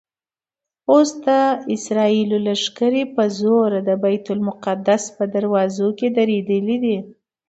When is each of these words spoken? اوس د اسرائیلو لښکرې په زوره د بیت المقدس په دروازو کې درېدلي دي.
اوس 0.91 1.09
د 1.25 1.27
اسرائیلو 1.75 2.37
لښکرې 2.47 3.03
په 3.15 3.23
زوره 3.39 3.79
د 3.87 3.89
بیت 4.03 4.25
المقدس 4.35 5.03
په 5.15 5.23
دروازو 5.35 5.87
کې 5.97 6.07
درېدلي 6.17 6.77
دي. 6.83 6.97